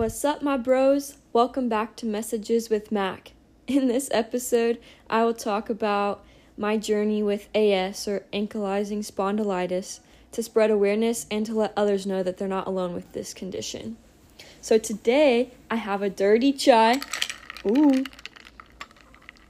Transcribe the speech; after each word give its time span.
What's 0.00 0.24
up, 0.24 0.40
my 0.40 0.56
bros? 0.56 1.18
Welcome 1.34 1.68
back 1.68 1.94
to 1.96 2.06
Messages 2.06 2.70
with 2.70 2.90
Mak. 2.90 3.32
In 3.66 3.86
this 3.86 4.08
episode, 4.12 4.78
I 5.10 5.24
will 5.24 5.34
talk 5.34 5.68
about 5.68 6.24
my 6.56 6.78
journey 6.78 7.22
with 7.22 7.54
AS 7.54 8.08
or 8.08 8.24
ankylosing 8.32 9.04
spondylitis 9.04 10.00
to 10.32 10.42
spread 10.42 10.70
awareness 10.70 11.26
and 11.30 11.44
to 11.44 11.52
let 11.52 11.74
others 11.76 12.06
know 12.06 12.22
that 12.22 12.38
they're 12.38 12.48
not 12.48 12.66
alone 12.66 12.94
with 12.94 13.12
this 13.12 13.34
condition. 13.34 13.98
So 14.62 14.78
today, 14.78 15.50
I 15.70 15.76
have 15.76 16.00
a 16.00 16.08
dirty 16.08 16.54
chai. 16.54 16.98
Ooh. 17.66 18.02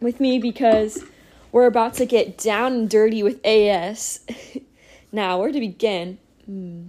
With 0.00 0.18
me 0.18 0.40
because 0.40 1.04
we're 1.52 1.66
about 1.66 1.94
to 1.94 2.06
get 2.06 2.36
down 2.36 2.72
and 2.72 2.90
dirty 2.90 3.22
with 3.22 3.38
AS. 3.46 4.26
now, 5.12 5.38
where 5.38 5.52
to 5.52 5.60
begin? 5.60 6.18
Hmm. 6.44 6.88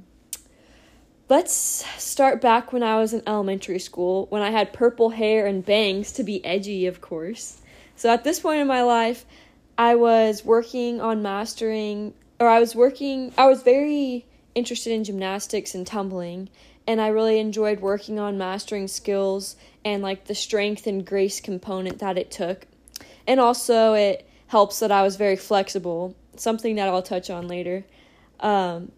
Let's 1.32 1.86
start 1.98 2.42
back 2.42 2.74
when 2.74 2.84
I 2.84 2.98
was 2.98 3.14
in 3.14 3.24
elementary 3.26 3.80
school, 3.80 4.26
when 4.32 4.42
I 4.42 4.52
had 4.52 4.74
purple 4.74 5.12
hair 5.12 5.48
and 5.48 5.66
bangs 5.66 6.12
to 6.12 6.26
be 6.26 6.44
edgy, 6.44 6.88
of 6.88 7.00
course. 7.00 7.62
So 7.96 8.10
at 8.10 8.26
this 8.26 8.42
point 8.42 8.60
in 8.60 8.68
my 8.68 8.84
life, 8.84 9.24
I 9.78 9.96
was 9.96 10.44
working 10.44 11.00
on 11.00 11.22
mastering, 11.22 12.14
or 12.38 12.50
I 12.50 12.60
was 12.60 12.76
working, 12.76 13.32
I 13.38 13.48
was 13.48 13.64
very 13.64 14.26
interested 14.56 14.92
in 14.92 15.06
gymnastics 15.06 15.74
and 15.74 15.88
tumbling, 15.88 16.50
and 16.86 17.00
I 17.00 17.08
really 17.08 17.40
enjoyed 17.40 17.80
working 17.80 18.20
on 18.20 18.38
mastering 18.38 18.90
skills 18.90 19.56
and 19.86 20.04
like 20.04 20.26
the 20.26 20.36
strength 20.36 20.86
and 20.86 21.06
grace 21.06 21.40
component 21.40 22.00
that 22.00 22.18
it 22.18 22.30
took. 22.30 22.68
And 23.26 23.40
also, 23.40 23.94
it 23.94 24.28
helps 24.48 24.80
that 24.80 24.92
I 24.92 25.02
was 25.02 25.16
very 25.16 25.38
flexible, 25.38 26.14
something 26.36 26.76
that 26.76 26.90
I'll 26.90 27.02
touch 27.02 27.30
on 27.30 27.48
later. 27.48 27.86
Um, 28.42 28.92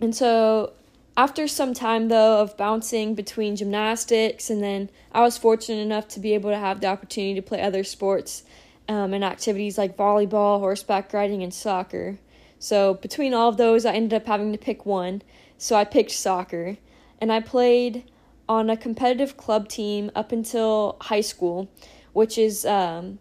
and 0.00 0.14
so 0.14 0.72
after 1.16 1.48
some 1.48 1.72
time 1.72 2.08
though 2.08 2.40
of 2.40 2.56
bouncing 2.56 3.14
between 3.14 3.56
gymnastics 3.56 4.50
and 4.50 4.62
then 4.62 4.90
i 5.12 5.20
was 5.20 5.38
fortunate 5.38 5.80
enough 5.80 6.06
to 6.08 6.20
be 6.20 6.34
able 6.34 6.50
to 6.50 6.58
have 6.58 6.80
the 6.80 6.86
opportunity 6.86 7.34
to 7.34 7.42
play 7.42 7.60
other 7.62 7.84
sports 7.84 8.42
um, 8.88 9.14
and 9.14 9.24
activities 9.24 9.78
like 9.78 9.96
volleyball 9.96 10.60
horseback 10.60 11.12
riding 11.12 11.42
and 11.42 11.52
soccer. 11.52 12.18
So 12.58 12.94
between 12.94 13.34
all 13.34 13.48
of 13.48 13.56
those 13.56 13.84
i 13.84 13.92
ended 13.92 14.14
up 14.14 14.26
having 14.26 14.52
to 14.52 14.58
pick 14.58 14.86
one. 14.86 15.22
So 15.58 15.76
i 15.76 15.84
picked 15.84 16.12
soccer 16.12 16.76
and 17.20 17.32
i 17.32 17.40
played 17.40 18.04
on 18.48 18.70
a 18.70 18.76
competitive 18.76 19.36
club 19.36 19.68
team 19.68 20.10
up 20.14 20.32
until 20.32 20.96
high 21.02 21.20
school 21.20 21.68
which 22.12 22.38
is 22.38 22.64
um, 22.64 23.18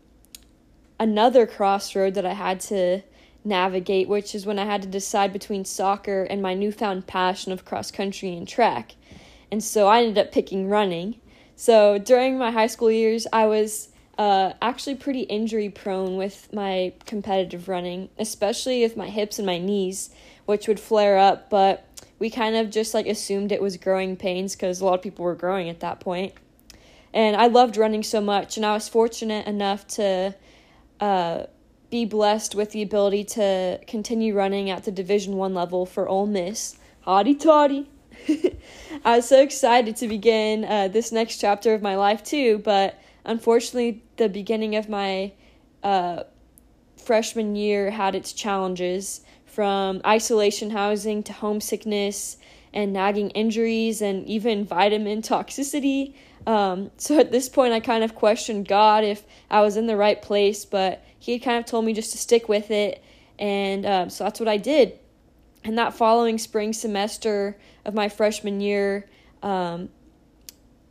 another 1.00 1.46
crossroad 1.46 2.14
that 2.14 2.26
i 2.26 2.34
had 2.34 2.60
to 2.60 3.02
navigate, 3.46 4.08
which 4.08 4.34
is 4.36 4.46
when 4.46 4.60
I 4.60 4.66
had 4.66 4.82
to 4.82 4.88
decide 4.88 5.32
between 5.32 5.66
soccer 5.66 6.24
and 6.24 6.42
my 6.42 6.54
newfound 6.54 7.08
passion 7.08 7.52
of 7.52 7.66
cross 7.66 7.92
country 7.92 8.36
and 8.36 8.48
track. 8.48 8.96
And 9.52 9.64
so 9.64 9.88
I 9.88 10.02
ended 10.02 10.18
up 10.18 10.32
picking 10.32 10.68
running. 10.68 11.20
So 11.56 11.98
during 11.98 12.38
my 12.38 12.52
high 12.52 12.68
school 12.68 12.92
years, 12.92 13.28
I 13.32 13.46
was 13.46 13.90
uh, 14.18 14.54
actually 14.62 14.96
pretty 14.96 15.22
injury 15.22 15.70
prone 15.70 16.18
with 16.18 16.52
my 16.54 16.94
competitive 17.06 17.68
running, 17.70 18.10
especially 18.18 18.82
with 18.82 18.98
my 18.98 19.10
hips 19.10 19.40
and 19.40 19.46
my 19.46 19.58
knees, 19.58 20.10
which 20.46 20.68
would 20.68 20.80
flare 20.80 21.18
up. 21.18 21.50
But 21.50 21.86
we 22.20 22.30
kind 22.30 22.56
of 22.56 22.70
just 22.70 22.94
like 22.94 23.08
assumed 23.08 23.52
it 23.52 23.62
was 23.62 23.78
growing 23.78 24.16
pains 24.16 24.56
because 24.56 24.82
a 24.82 24.86
lot 24.86 24.96
of 24.96 25.02
people 25.02 25.26
were 25.26 25.36
growing 25.36 25.70
at 25.70 25.82
that 25.82 26.00
point. 26.00 26.34
And 27.14 27.36
I 27.36 27.48
loved 27.48 27.78
running 27.78 28.04
so 28.04 28.20
much, 28.20 28.58
and 28.58 28.66
I 28.66 28.74
was 28.74 28.90
fortunate 28.90 29.48
enough 29.48 29.88
to 29.88 30.36
uh, 31.00 31.44
be 31.96 32.04
blessed 32.04 32.56
with 32.56 32.72
the 32.72 32.82
ability 32.82 33.24
to 33.24 33.80
continue 33.88 34.36
running 34.36 34.70
at 34.70 34.84
the 34.84 34.92
Division 34.92 35.38
One 35.38 35.54
level 35.54 35.86
for 35.86 36.10
Ole 36.10 36.28
Miss. 36.28 36.76
Hotty 37.08 37.40
toddy. 37.40 37.90
I 39.06 39.16
was 39.16 39.30
so 39.30 39.42
excited 39.42 39.96
to 39.98 40.10
begin 40.10 40.66
uh, 40.66 40.90
this 40.90 41.14
next 41.14 41.38
chapter 41.38 41.74
of 41.74 41.82
my 41.82 41.96
life 41.96 42.22
too, 42.22 42.58
but 42.58 43.00
unfortunately, 43.24 44.04
the 44.18 44.28
beginning 44.28 44.76
of 44.76 44.90
my 44.90 45.32
uh, 45.84 46.24
freshman 47.02 47.56
year 47.56 47.92
had 47.92 48.14
its 48.14 48.34
challenges 48.34 49.22
from 49.46 50.02
isolation 50.06 50.72
housing 50.72 51.24
to 51.24 51.32
homesickness 51.32 52.36
and 52.74 52.92
nagging 52.92 53.30
injuries 53.30 54.02
and 54.02 54.28
even 54.28 54.66
vitamin 54.66 55.22
toxicity. 55.22 56.14
Um, 56.46 56.92
so 56.98 57.20
at 57.20 57.32
this 57.32 57.50
point, 57.50 57.74
I 57.74 57.80
kind 57.80 58.04
of 58.04 58.16
questioned 58.16 58.68
God 58.68 59.04
if 59.04 59.24
I 59.50 59.62
was 59.62 59.78
in 59.78 59.88
the 59.88 59.98
right 59.98 60.22
place, 60.22 60.66
but 60.66 61.04
he 61.18 61.40
kind 61.40 61.58
of 61.58 61.66
told 61.66 61.86
me 61.86 61.94
just 61.94 62.12
to 62.12 62.18
stick 62.18 62.48
with 62.48 62.72
it. 62.72 63.04
And 63.40 63.86
um, 63.86 64.10
so 64.10 64.24
that's 64.24 64.40
what 64.40 64.50
I 64.50 64.58
did. 64.58 65.00
And 65.64 65.78
that 65.78 65.96
following 65.96 66.38
spring 66.38 66.74
semester 66.74 67.58
of 67.86 67.94
my 67.94 68.10
freshman 68.10 68.62
year, 68.62 69.10
um, 69.42 69.90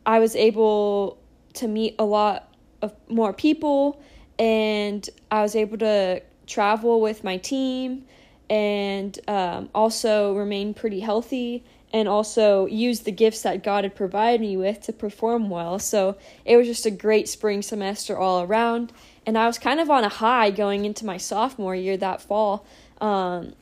I 0.05 0.19
was 0.19 0.35
able 0.35 1.17
to 1.53 1.67
meet 1.67 1.95
a 1.97 2.03
lot 2.03 2.53
of 2.81 2.93
more 3.07 3.33
people 3.33 4.01
and 4.37 5.09
I 5.31 5.41
was 5.41 5.55
able 5.55 5.77
to 5.77 6.21
travel 6.45 6.99
with 6.99 7.23
my 7.23 7.37
team 7.37 8.05
and 8.49 9.17
um, 9.27 9.69
also 9.73 10.35
remain 10.35 10.73
pretty 10.73 10.99
healthy 10.99 11.63
and 11.93 12.07
also 12.07 12.65
use 12.65 13.01
the 13.01 13.11
gifts 13.11 13.41
that 13.43 13.63
God 13.63 13.83
had 13.83 13.95
provided 13.95 14.41
me 14.41 14.57
with 14.57 14.81
to 14.81 14.93
perform 14.93 15.49
well. 15.49 15.79
So 15.79 16.17
it 16.43 16.57
was 16.57 16.67
just 16.67 16.85
a 16.85 16.91
great 16.91 17.29
spring 17.29 17.61
semester 17.61 18.17
all 18.17 18.41
around 18.41 18.91
and 19.25 19.37
I 19.37 19.47
was 19.47 19.57
kind 19.57 19.79
of 19.79 19.89
on 19.89 20.03
a 20.03 20.09
high 20.09 20.51
going 20.51 20.85
into 20.85 21.05
my 21.05 21.17
sophomore 21.17 21.75
year 21.75 21.97
that 21.97 22.21
fall. 22.21 22.65
Um, 23.01 23.53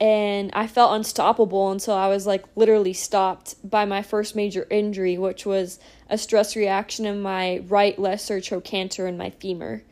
and 0.00 0.50
I 0.54 0.66
felt 0.66 0.94
unstoppable 0.94 1.70
until 1.70 1.94
I 1.94 2.08
was 2.08 2.26
like 2.26 2.44
literally 2.56 2.92
stopped 2.92 3.54
by 3.68 3.84
my 3.84 4.02
first 4.02 4.34
major 4.34 4.66
injury, 4.70 5.18
which 5.18 5.46
was 5.46 5.78
a 6.08 6.18
stress 6.18 6.56
reaction 6.56 7.06
in 7.06 7.20
my 7.20 7.62
right 7.68 7.98
lesser 7.98 8.40
trochanter 8.40 9.06
and 9.06 9.16
my 9.16 9.30
femur. 9.30 9.82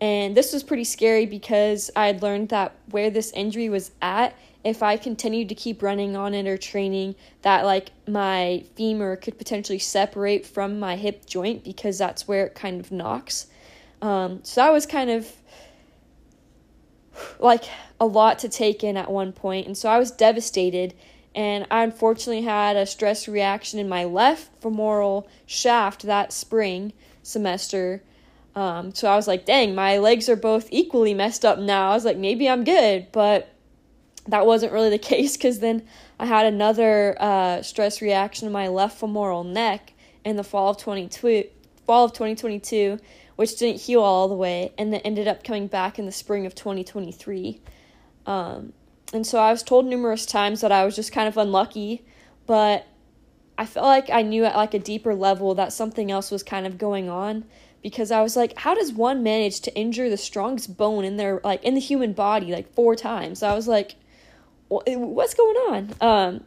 And 0.00 0.34
this 0.34 0.54
was 0.54 0.62
pretty 0.62 0.84
scary 0.84 1.26
because 1.26 1.90
I 1.94 2.06
had 2.06 2.22
learned 2.22 2.48
that 2.50 2.74
where 2.90 3.10
this 3.10 3.32
injury 3.32 3.68
was 3.68 3.90
at, 4.00 4.34
if 4.62 4.82
I 4.82 4.96
continued 4.96 5.48
to 5.48 5.54
keep 5.54 5.82
running 5.82 6.16
on 6.16 6.34
it 6.34 6.46
or 6.46 6.58
training, 6.58 7.14
that 7.42 7.64
like 7.64 7.90
my 8.06 8.64
femur 8.74 9.16
could 9.16 9.38
potentially 9.38 9.78
separate 9.78 10.44
from 10.46 10.78
my 10.78 10.96
hip 10.96 11.26
joint 11.26 11.64
because 11.64 11.98
that's 11.98 12.28
where 12.28 12.46
it 12.46 12.54
kind 12.54 12.80
of 12.80 12.92
knocks. 12.92 13.46
Um, 14.02 14.40
so 14.42 14.62
that 14.62 14.72
was 14.72 14.86
kind 14.86 15.10
of 15.10 15.30
like 17.38 17.64
a 17.98 18.06
lot 18.06 18.38
to 18.40 18.48
take 18.48 18.82
in 18.84 18.96
at 18.96 19.10
one 19.10 19.32
point, 19.32 19.66
and 19.66 19.76
so 19.76 19.88
I 19.88 19.98
was 19.98 20.10
devastated. 20.10 20.94
And 21.32 21.64
I 21.70 21.84
unfortunately 21.84 22.42
had 22.42 22.76
a 22.76 22.86
stress 22.86 23.28
reaction 23.28 23.78
in 23.78 23.88
my 23.88 24.04
left 24.04 24.50
femoral 24.60 25.28
shaft 25.46 26.02
that 26.02 26.32
spring 26.32 26.92
semester. 27.22 28.02
Um, 28.56 28.92
so 28.92 29.08
I 29.08 29.14
was 29.14 29.28
like, 29.28 29.46
dang, 29.46 29.76
my 29.76 29.98
legs 29.98 30.28
are 30.28 30.34
both 30.34 30.66
equally 30.72 31.14
messed 31.14 31.44
up 31.44 31.58
now. 31.58 31.92
I 31.92 31.94
was 31.94 32.04
like, 32.04 32.16
maybe 32.16 32.48
I'm 32.48 32.64
good, 32.64 33.12
but 33.12 33.49
that 34.30 34.46
wasn't 34.46 34.72
really 34.72 34.90
the 34.90 34.98
case 35.12 35.36
because 35.36 35.60
then 35.60 35.86
I 36.18 36.26
had 36.26 36.46
another 36.46 37.16
uh, 37.20 37.62
stress 37.62 38.00
reaction 38.02 38.46
in 38.46 38.52
my 38.52 38.68
left 38.68 38.98
femoral 38.98 39.44
neck 39.44 39.92
in 40.24 40.36
the 40.36 40.44
fall 40.44 40.70
of 40.70 40.78
22, 40.78 41.44
fall 41.86 42.04
of 42.04 42.12
2022 42.12 42.98
which 43.40 43.56
didn't 43.56 43.80
heal 43.80 44.02
all 44.02 44.28
the 44.28 44.34
way, 44.34 44.70
and 44.76 44.92
then 44.92 45.00
ended 45.00 45.26
up 45.26 45.42
coming 45.42 45.66
back 45.66 45.98
in 45.98 46.04
the 46.04 46.12
spring 46.12 46.44
of 46.44 46.54
2023. 46.54 47.58
Um, 48.26 48.74
and 49.14 49.26
so 49.26 49.38
I 49.38 49.50
was 49.50 49.62
told 49.62 49.86
numerous 49.86 50.26
times 50.26 50.60
that 50.60 50.70
I 50.70 50.84
was 50.84 50.94
just 50.94 51.10
kind 51.10 51.26
of 51.26 51.38
unlucky, 51.38 52.04
but 52.46 52.86
I 53.56 53.64
felt 53.64 53.86
like 53.86 54.10
I 54.10 54.20
knew 54.20 54.44
at 54.44 54.56
like 54.56 54.74
a 54.74 54.78
deeper 54.78 55.14
level 55.14 55.54
that 55.54 55.72
something 55.72 56.10
else 56.10 56.30
was 56.30 56.42
kind 56.42 56.66
of 56.66 56.76
going 56.76 57.08
on 57.08 57.46
because 57.82 58.10
I 58.10 58.20
was 58.20 58.36
like, 58.36 58.58
how 58.58 58.74
does 58.74 58.92
one 58.92 59.22
manage 59.22 59.60
to 59.60 59.74
injure 59.74 60.10
the 60.10 60.18
strongest 60.18 60.76
bone 60.76 61.06
in 61.06 61.16
their 61.16 61.40
like 61.42 61.64
in 61.64 61.72
the 61.72 61.80
human 61.80 62.12
body 62.12 62.52
like 62.52 62.70
four 62.74 62.94
times? 62.94 63.42
I 63.42 63.54
was 63.54 63.66
like, 63.66 63.94
what's 64.70 65.34
going 65.34 65.56
on? 65.56 65.94
Um, 66.00 66.44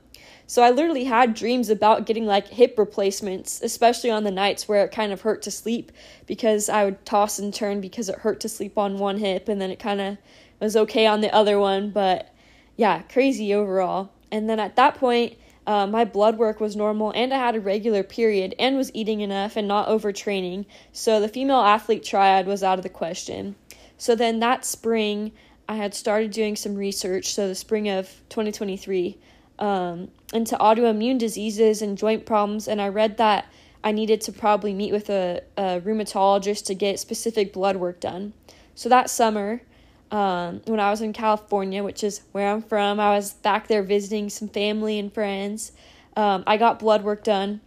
so 0.47 0.61
I 0.61 0.71
literally 0.71 1.05
had 1.05 1.33
dreams 1.33 1.69
about 1.69 2.05
getting 2.05 2.25
like 2.25 2.47
hip 2.47 2.77
replacements, 2.77 3.61
especially 3.61 4.11
on 4.11 4.23
the 4.23 4.31
nights 4.31 4.67
where 4.67 4.83
it 4.83 4.91
kind 4.91 5.11
of 5.11 5.21
hurt 5.21 5.41
to 5.43 5.51
sleep 5.51 5.91
because 6.25 6.69
I 6.69 6.85
would 6.85 7.05
toss 7.05 7.39
and 7.39 7.53
turn 7.53 7.81
because 7.81 8.09
it 8.09 8.19
hurt 8.19 8.39
to 8.41 8.49
sleep 8.49 8.77
on 8.77 8.97
one 8.97 9.17
hip 9.17 9.47
and 9.47 9.61
then 9.61 9.71
it 9.71 9.79
kind 9.79 10.01
of 10.01 10.17
was 10.59 10.75
okay 10.75 11.05
on 11.05 11.21
the 11.21 11.33
other 11.33 11.59
one. 11.59 11.91
But 11.91 12.33
yeah, 12.75 13.01
crazy 13.03 13.53
overall. 13.53 14.11
And 14.31 14.49
then 14.49 14.59
at 14.59 14.75
that 14.75 14.95
point, 14.95 15.37
uh, 15.65 15.87
my 15.87 16.03
blood 16.03 16.37
work 16.37 16.59
was 16.59 16.75
normal 16.75 17.11
and 17.15 17.33
I 17.33 17.37
had 17.37 17.55
a 17.55 17.61
regular 17.61 18.03
period 18.03 18.53
and 18.59 18.75
was 18.75 18.91
eating 18.93 19.21
enough 19.21 19.55
and 19.55 19.67
not 19.67 19.87
overtraining. 19.87 20.65
So 20.91 21.19
the 21.21 21.29
female 21.29 21.61
athlete 21.61 22.03
triad 22.03 22.47
was 22.47 22.63
out 22.63 22.79
of 22.79 22.83
the 22.83 22.89
question. 22.89 23.55
So 23.97 24.15
then 24.15 24.39
that 24.39 24.65
spring, 24.65 25.31
I 25.67 25.75
had 25.75 25.93
started 25.93 26.31
doing 26.31 26.55
some 26.55 26.75
research. 26.75 27.33
So 27.33 27.47
the 27.47 27.55
spring 27.55 27.89
of 27.89 28.07
2023 28.29 29.17
um, 29.59 30.09
into 30.33 30.55
autoimmune 30.57 31.17
diseases 31.17 31.81
and 31.81 31.97
joint 31.97 32.25
problems, 32.25 32.67
and 32.67 32.81
I 32.81 32.89
read 32.89 33.17
that 33.17 33.45
I 33.83 33.91
needed 33.91 34.21
to 34.21 34.31
probably 34.31 34.73
meet 34.73 34.91
with 34.91 35.09
a, 35.09 35.41
a 35.57 35.81
rheumatologist 35.81 36.65
to 36.65 36.73
get 36.73 36.99
specific 36.99 37.53
blood 37.53 37.75
work 37.75 37.99
done. 37.99 38.33
So 38.75 38.89
that 38.89 39.09
summer, 39.09 39.61
um, 40.09 40.61
when 40.65 40.79
I 40.79 40.89
was 40.89 41.01
in 41.01 41.13
California, 41.13 41.83
which 41.83 42.03
is 42.03 42.21
where 42.31 42.49
I'm 42.49 42.61
from, 42.61 42.99
I 42.99 43.15
was 43.15 43.33
back 43.33 43.67
there 43.67 43.83
visiting 43.83 44.29
some 44.29 44.47
family 44.47 44.99
and 44.99 45.13
friends. 45.13 45.73
Um, 46.15 46.43
I 46.47 46.57
got 46.57 46.79
blood 46.79 47.03
work 47.03 47.23
done, 47.23 47.61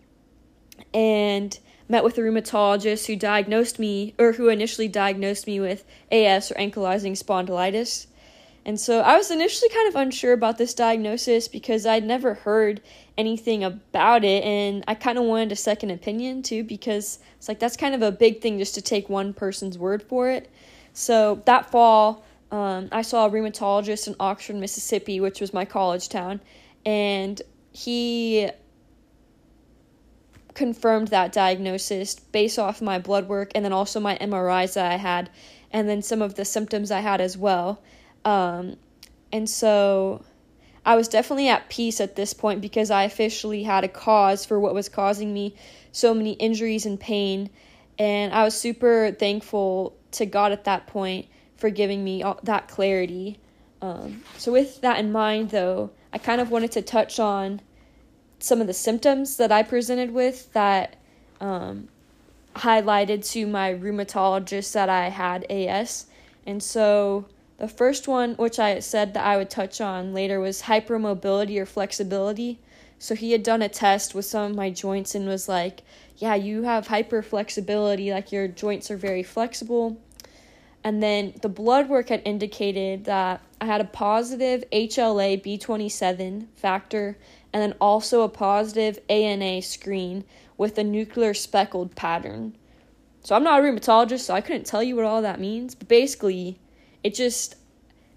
and 0.95 1.59
met 1.89 2.05
with 2.05 2.19
a 2.19 2.21
rheumatologist 2.21 3.07
who 3.07 3.17
diagnosed 3.17 3.79
me, 3.79 4.15
or 4.19 4.33
who 4.33 4.49
initially 4.49 4.89
diagnosed 4.89 5.47
me 5.47 5.61
with 5.61 5.85
AS 6.11 6.51
or 6.51 6.55
ankylosing 6.55 7.13
spondylitis. 7.13 8.07
And 8.65 8.81
so 8.81 9.01
I 9.01 9.17
was 9.17 9.31
initially 9.31 9.69
kind 9.69 9.89
of 9.89 9.95
unsure 9.95 10.33
about 10.33 10.59
this 10.59 10.75
diagnosis 10.75 11.47
because 11.47 11.87
I'd 11.87 12.05
never 12.05 12.35
heard 12.35 12.81
anything 13.17 13.63
about 13.63 14.25
it, 14.25 14.43
and 14.43 14.83
I 14.89 14.95
kind 14.95 15.19
of 15.19 15.25
wanted 15.25 15.53
a 15.53 15.57
second 15.57 15.91
opinion 15.91 16.43
too 16.43 16.65
because 16.65 17.21
it's 17.39 17.47
like 17.47 17.61
that's 17.61 17.77
kind 17.77 17.95
of 17.95 18.03
a 18.03 18.11
big 18.11 18.41
thing 18.41 18.59
just 18.59 18.75
to 18.75 18.83
take 18.83 19.09
one 19.09 19.33
person's 19.33 19.79
word 19.79 20.03
for 20.03 20.29
it. 20.29 20.51
So 20.93 21.43
that 21.45 21.71
fall, 21.71 22.25
um, 22.51 22.89
I 22.91 23.03
saw 23.03 23.27
a 23.27 23.31
rheumatologist 23.31 24.09
in 24.09 24.17
Oxford, 24.19 24.57
Mississippi, 24.57 25.21
which 25.21 25.41
was 25.41 25.55
my 25.55 25.65
college 25.65 26.09
town, 26.09 26.41
and 26.85 27.41
he 27.71 28.51
confirmed 30.57 31.09
that 31.09 31.33
diagnosis 31.33 32.17
based 32.17 32.59
off 32.59 32.83
my 32.83 32.99
blood 32.99 33.29
work 33.29 33.53
and 33.55 33.65
then 33.65 33.73
also 33.73 34.01
my 34.01 34.17
MRIs 34.19 34.75
that 34.75 34.91
I 34.91 34.97
had, 34.97 35.31
and 35.71 35.89
then 35.89 36.03
some 36.03 36.23
of 36.23 36.35
the 36.35 36.45
symptoms 36.45 36.91
I 36.91 37.01
had 37.01 37.21
as 37.21 37.37
well. 37.37 37.81
Um, 38.25 38.77
and 39.31 39.49
so 39.49 40.25
I 40.85 40.97
was 40.97 41.09
definitely 41.09 41.49
at 41.49 41.69
peace 41.69 42.01
at 42.01 42.17
this 42.17 42.33
point 42.33 42.61
because 42.61 42.91
I 42.91 43.05
officially 43.05 43.63
had 43.63 43.85
a 43.85 43.89
cause 43.89 44.45
for 44.45 44.59
what 44.59 44.75
was 44.75 44.89
causing 44.89 45.33
me 45.33 45.55
so 45.93 46.15
many 46.15 46.33
injuries 46.33 46.87
and 46.87 46.99
pain. 46.99 47.51
And 47.99 48.33
I 48.33 48.43
was 48.45 48.59
super 48.59 49.15
thankful 49.19 49.97
to 50.13 50.27
God 50.27 50.53
at 50.53 50.65
that 50.65 50.87
point 50.87 51.27
for 51.57 51.71
giving 51.71 52.03
me 52.03 52.23
all, 52.23 52.39
that 52.43 52.69
clarity. 52.69 53.39
Um, 53.83 54.23
so, 54.39 54.53
with 54.53 54.81
that 54.81 54.99
in 54.99 55.13
mind, 55.13 55.51
though, 55.51 55.91
I 56.13 56.19
kind 56.19 56.41
of 56.41 56.51
wanted 56.51 56.73
to 56.73 56.83
touch 56.83 57.19
on 57.19 57.61
some 58.39 58.61
of 58.61 58.67
the 58.67 58.75
symptoms 58.75 59.37
that 59.37 59.51
I 59.51 59.63
presented 59.63 60.13
with 60.13 60.53
that 60.53 60.97
um, 61.41 61.89
highlighted 62.55 63.29
to 63.33 63.47
my 63.47 63.73
rheumatologist 63.73 64.73
that 64.73 64.89
I 64.89 65.09
had 65.09 65.45
AS. 65.51 66.07
And 66.47 66.63
so, 66.63 67.27
the 67.59 67.69
first 67.69 68.07
one, 68.07 68.35
which 68.35 68.59
I 68.59 68.81
said 68.81 69.15
that 69.15 69.25
I 69.25 69.37
would 69.37 69.51
touch 69.51 69.81
on 69.81 70.13
later, 70.13 70.41
was 70.41 70.63
hypermobility 70.63 71.59
or 71.59 71.67
flexibility. 71.67 72.59
So, 72.99 73.15
he 73.15 73.33
had 73.33 73.43
done 73.43 73.63
a 73.63 73.69
test 73.69 74.15
with 74.15 74.25
some 74.25 74.51
of 74.51 74.57
my 74.57 74.71
joints 74.71 75.15
and 75.15 75.27
was 75.27 75.49
like, 75.49 75.83
Yeah, 76.19 76.35
you 76.35 76.63
have 76.63 76.89
hyperflexibility, 76.89 78.13
like 78.13 78.33
your 78.33 78.49
joints 78.49 78.91
are 78.91 78.97
very 78.97 79.23
flexible. 79.23 79.97
And 80.85 81.03
then 81.03 81.35
the 81.43 81.49
blood 81.49 81.89
work 81.89 82.11
had 82.11 82.23
indicated 82.25 83.07
that 83.07 83.41
I 83.61 83.67
had 83.67 83.81
a 83.81 83.85
positive 83.85 84.65
HLA 84.71 85.43
B27 85.43 86.47
factor 86.55 87.17
and 87.53 87.63
then 87.63 87.75
also 87.81 88.23
a 88.23 88.29
positive 88.29 88.99
ANA 89.09 89.63
screen 89.63 90.25
with 90.57 90.79
a 90.79 90.85
nuclear 90.85 91.35
speckled 91.35 91.95
pattern. 91.95 92.57
So 93.23 93.35
I'm 93.35 93.43
not 93.43 93.61
a 93.61 93.63
rheumatologist, 93.63 94.21
so 94.21 94.35
I 94.35 94.41
couldn't 94.41 94.67
tell 94.67 94.83
you 94.83 94.97
what 94.97 95.05
all 95.05 95.23
that 95.23 95.41
means, 95.41 95.75
but 95.75 95.89
basically, 95.89 96.59
it 97.03 97.15
just 97.15 97.57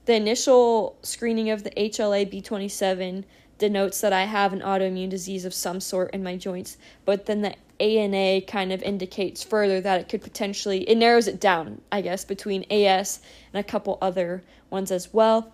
the 0.06 0.16
initial 0.16 0.98
screening 1.04 1.50
of 1.50 1.64
the 1.64 1.72
HLA 1.72 2.32
B27 2.32 3.24
denotes 3.58 4.02
that 4.02 4.14
I 4.14 4.24
have 4.24 4.54
an 4.54 4.62
autoimmune 4.62 5.10
disease 5.10 5.46
of 5.46 5.54
some 5.54 5.80
sort 5.80 6.12
in 6.14 6.24
my 6.24 6.36
joints, 6.36 6.78
but 7.06 7.26
then 7.26 7.42
the 7.42 7.56
ANA 7.80 8.42
kind 8.42 8.72
of 8.72 8.82
indicates 8.84 9.44
further 9.44 9.80
that 9.82 10.02
it 10.02 10.10
could 10.10 10.22
potentially, 10.22 10.90
it 10.90 10.96
narrows 10.96 11.28
it 11.28 11.40
down, 11.40 11.82
I 11.92 12.02
guess, 12.02 12.26
between 12.26 12.66
AS 12.72 13.20
and 13.54 13.60
a 13.60 13.64
couple 13.64 13.98
other 14.02 14.44
ones 14.70 14.92
as 14.92 15.14
well. 15.14 15.54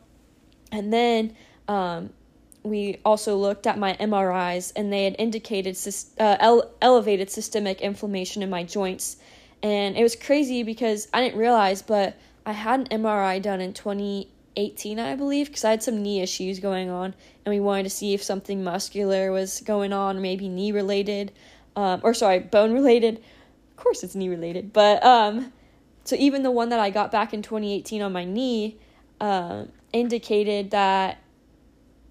And 0.71 0.91
then 0.91 1.35
um, 1.67 2.11
we 2.65 2.99
also 3.05 3.35
looked 3.35 3.67
at 3.67 3.77
my 3.77 3.93
MRIs, 3.99 4.73
and 4.75 4.91
they 4.91 5.05
had 5.05 5.15
indicated 5.19 5.77
uh, 6.19 6.37
ele- 6.39 6.71
elevated 6.81 7.29
systemic 7.29 7.81
inflammation 7.81 8.41
in 8.41 8.49
my 8.49 8.63
joints. 8.63 9.17
And 9.63 9.95
it 9.95 10.03
was 10.03 10.15
crazy 10.15 10.63
because 10.63 11.07
I 11.13 11.21
didn't 11.21 11.39
realize, 11.39 11.81
but 11.81 12.17
I 12.45 12.51
had 12.51 12.79
an 12.91 13.01
MRI 13.01 13.41
done 13.41 13.61
in 13.61 13.73
2018, 13.73 14.99
I 14.99 15.15
believe, 15.15 15.47
because 15.47 15.63
I 15.63 15.71
had 15.71 15.83
some 15.83 16.01
knee 16.01 16.21
issues 16.21 16.59
going 16.59 16.89
on, 16.89 17.15
and 17.45 17.53
we 17.53 17.59
wanted 17.59 17.83
to 17.83 17.89
see 17.89 18.13
if 18.13 18.21
something 18.21 18.63
muscular 18.63 19.31
was 19.31 19.61
going 19.61 19.93
on, 19.93 20.21
maybe 20.21 20.49
knee 20.49 20.71
related 20.71 21.31
um, 21.75 22.01
or 22.03 22.13
sorry, 22.13 22.39
bone 22.39 22.73
related. 22.73 23.17
Of 23.17 23.83
course, 23.83 24.03
it's 24.03 24.15
knee 24.15 24.29
related, 24.29 24.73
but 24.73 25.03
um, 25.03 25.51
so 26.03 26.15
even 26.15 26.43
the 26.43 26.51
one 26.51 26.69
that 26.69 26.79
I 26.79 26.89
got 26.89 27.11
back 27.11 27.33
in 27.33 27.41
2018 27.41 28.01
on 28.01 28.13
my 28.13 28.23
knee 28.23 28.77
uh, 29.19 29.65
indicated 29.91 30.71
that 30.71 31.17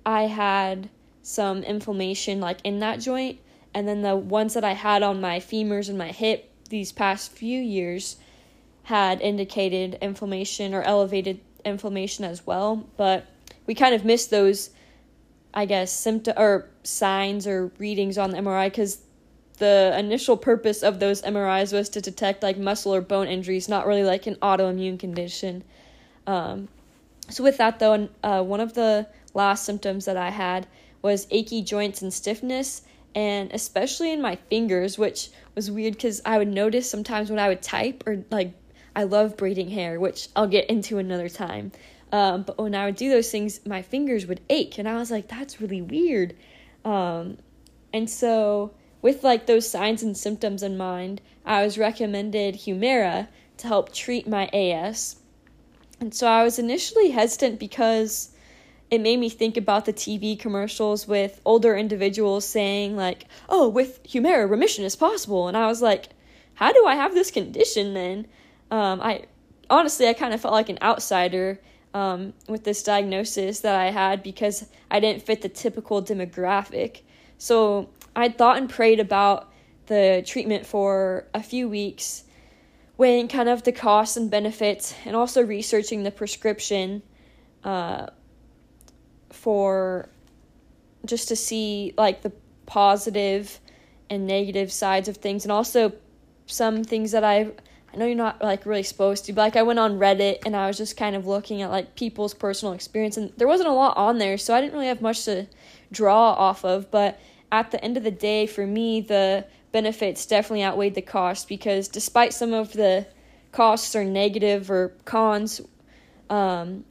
I 0.04 0.22
had 0.22 0.88
some 1.22 1.62
inflammation 1.62 2.40
like 2.40 2.58
in 2.64 2.80
that 2.80 3.00
joint, 3.00 3.38
and 3.72 3.88
then 3.88 4.02
the 4.02 4.16
ones 4.16 4.54
that 4.54 4.64
I 4.64 4.72
had 4.72 5.02
on 5.02 5.20
my 5.20 5.40
femurs 5.40 5.88
and 5.88 5.98
my 5.98 6.08
hip 6.08 6.50
these 6.68 6.92
past 6.92 7.32
few 7.32 7.60
years 7.60 8.16
had 8.84 9.20
indicated 9.20 9.98
inflammation 10.02 10.74
or 10.74 10.82
elevated 10.82 11.40
inflammation 11.64 12.24
as 12.24 12.46
well, 12.46 12.86
but 12.96 13.26
we 13.66 13.74
kind 13.74 13.94
of 13.94 14.04
missed 14.04 14.30
those 14.30 14.70
I 15.54 15.66
guess 15.66 15.92
symptom 15.92 16.34
or 16.36 16.68
signs 16.82 17.46
or 17.46 17.70
readings 17.78 18.18
on 18.18 18.30
the 18.30 18.38
MRI 18.38 18.66
because 18.66 18.98
the 19.58 19.94
initial 19.96 20.36
purpose 20.36 20.82
of 20.82 20.98
those 20.98 21.22
MRIs 21.22 21.72
was 21.72 21.88
to 21.90 22.00
detect 22.00 22.42
like 22.42 22.58
muscle 22.58 22.92
or 22.92 23.00
bone 23.00 23.28
injuries, 23.28 23.68
not 23.68 23.86
really 23.86 24.02
like 24.02 24.26
an 24.26 24.34
autoimmune 24.36 24.98
condition. 24.98 25.62
Um, 26.26 26.68
so 27.30 27.44
with 27.44 27.56
that 27.58 27.78
though, 27.78 28.08
uh, 28.24 28.42
one 28.42 28.60
of 28.60 28.74
the 28.74 29.06
last 29.34 29.64
symptoms 29.64 30.04
that 30.06 30.16
I 30.16 30.30
had 30.30 30.66
was 31.02 31.26
achy 31.30 31.62
joints 31.62 32.00
and 32.00 32.12
stiffness, 32.12 32.82
and 33.14 33.52
especially 33.52 34.12
in 34.12 34.22
my 34.22 34.36
fingers, 34.36 34.96
which 34.96 35.28
was 35.54 35.70
weird 35.70 35.94
because 35.94 36.22
I 36.24 36.38
would 36.38 36.48
notice 36.48 36.88
sometimes 36.88 37.30
when 37.30 37.38
I 37.38 37.48
would 37.48 37.62
type 37.62 38.04
or 38.06 38.24
like 38.30 38.52
I 38.96 39.04
love 39.04 39.36
braiding 39.36 39.70
hair, 39.70 40.00
which 40.00 40.28
I'll 40.34 40.46
get 40.46 40.70
into 40.70 40.98
another 40.98 41.28
time. 41.28 41.72
Um, 42.12 42.42
but 42.42 42.58
when 42.58 42.74
I 42.74 42.86
would 42.86 42.96
do 42.96 43.10
those 43.10 43.30
things, 43.30 43.64
my 43.66 43.82
fingers 43.82 44.26
would 44.26 44.40
ache, 44.48 44.78
and 44.78 44.88
I 44.88 44.96
was 44.96 45.10
like, 45.10 45.28
that's 45.28 45.60
really 45.60 45.82
weird. 45.82 46.36
Um, 46.84 47.38
and 47.92 48.08
so 48.08 48.72
with 49.02 49.22
like 49.22 49.46
those 49.46 49.68
signs 49.68 50.02
and 50.02 50.16
symptoms 50.16 50.62
in 50.62 50.76
mind, 50.76 51.20
I 51.44 51.64
was 51.64 51.76
recommended 51.76 52.54
Humira 52.54 53.28
to 53.58 53.66
help 53.66 53.92
treat 53.92 54.26
my 54.26 54.46
AS. 54.46 55.16
And 56.00 56.14
so 56.14 56.26
I 56.26 56.42
was 56.42 56.58
initially 56.58 57.10
hesitant 57.10 57.58
because 57.58 58.33
it 58.94 59.00
made 59.00 59.18
me 59.18 59.28
think 59.28 59.56
about 59.56 59.84
the 59.84 59.92
TV 59.92 60.38
commercials 60.38 61.06
with 61.06 61.40
older 61.44 61.76
individuals 61.76 62.46
saying 62.46 62.96
like, 62.96 63.26
"Oh, 63.48 63.68
with 63.68 64.02
Humira 64.04 64.48
remission 64.48 64.84
is 64.84 64.96
possible." 64.96 65.48
And 65.48 65.56
I 65.56 65.66
was 65.66 65.82
like, 65.82 66.08
"How 66.54 66.72
do 66.72 66.86
I 66.86 66.94
have 66.94 67.14
this 67.14 67.30
condition 67.30 67.94
then?" 67.94 68.26
Um, 68.70 69.00
I 69.00 69.24
honestly 69.68 70.08
I 70.08 70.14
kind 70.14 70.32
of 70.34 70.40
felt 70.40 70.54
like 70.54 70.68
an 70.68 70.78
outsider 70.82 71.60
um, 71.94 72.34
with 72.48 72.64
this 72.64 72.82
diagnosis 72.82 73.60
that 73.60 73.74
I 73.74 73.90
had 73.90 74.22
because 74.22 74.68
I 74.90 75.00
didn't 75.00 75.22
fit 75.22 75.42
the 75.42 75.48
typical 75.48 76.02
demographic. 76.02 77.02
So 77.38 77.88
I 78.16 78.28
thought 78.28 78.58
and 78.58 78.68
prayed 78.68 79.00
about 79.00 79.52
the 79.86 80.22
treatment 80.26 80.66
for 80.66 81.26
a 81.34 81.42
few 81.42 81.68
weeks, 81.68 82.24
weighing 82.96 83.28
kind 83.28 83.48
of 83.48 83.62
the 83.62 83.72
costs 83.72 84.16
and 84.16 84.30
benefits, 84.30 84.94
and 85.04 85.14
also 85.14 85.42
researching 85.42 86.02
the 86.02 86.10
prescription 86.10 87.02
uh, 87.62 88.06
for 89.34 90.08
just 91.04 91.28
to 91.28 91.36
see 91.36 91.92
like 91.98 92.22
the 92.22 92.32
positive 92.66 93.60
and 94.08 94.26
negative 94.26 94.72
sides 94.72 95.08
of 95.08 95.16
things, 95.18 95.44
and 95.44 95.52
also 95.52 95.92
some 96.46 96.84
things 96.84 97.12
that 97.12 97.24
I 97.24 97.52
I 97.92 97.96
know 97.96 98.06
you're 98.06 98.16
not 98.16 98.42
like 98.42 98.66
really 98.66 98.82
supposed 98.82 99.26
to, 99.26 99.32
but 99.32 99.42
like 99.42 99.56
I 99.56 99.62
went 99.62 99.78
on 99.78 99.98
Reddit 99.98 100.38
and 100.44 100.56
I 100.56 100.66
was 100.66 100.76
just 100.76 100.96
kind 100.96 101.14
of 101.14 101.26
looking 101.26 101.62
at 101.62 101.70
like 101.70 101.94
people's 101.94 102.34
personal 102.34 102.74
experience, 102.74 103.16
and 103.16 103.32
there 103.36 103.48
wasn't 103.48 103.68
a 103.68 103.72
lot 103.72 103.96
on 103.96 104.18
there, 104.18 104.38
so 104.38 104.54
I 104.54 104.60
didn't 104.60 104.74
really 104.74 104.88
have 104.88 105.00
much 105.02 105.24
to 105.26 105.46
draw 105.92 106.32
off 106.32 106.64
of, 106.64 106.90
but 106.90 107.20
at 107.52 107.70
the 107.70 107.82
end 107.84 107.96
of 107.96 108.02
the 108.02 108.10
day, 108.10 108.46
for 108.46 108.66
me, 108.66 109.00
the 109.00 109.46
benefits 109.70 110.26
definitely 110.26 110.64
outweighed 110.64 110.94
the 110.94 111.02
cost 111.02 111.48
because 111.48 111.88
despite 111.88 112.32
some 112.32 112.52
of 112.52 112.72
the 112.72 113.06
costs 113.52 113.94
or 113.94 114.04
negative 114.04 114.70
or 114.70 114.92
cons 115.04 115.60
um, 116.30 116.84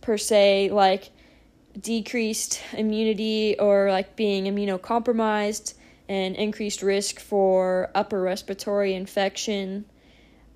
per 0.00 0.16
se, 0.16 0.70
like 0.70 1.10
decreased 1.80 2.60
immunity 2.72 3.56
or 3.58 3.90
like 3.90 4.16
being 4.16 4.44
immunocompromised 4.44 5.74
and 6.08 6.36
increased 6.36 6.82
risk 6.82 7.20
for 7.20 7.90
upper 7.94 8.20
respiratory 8.20 8.94
infection 8.94 9.84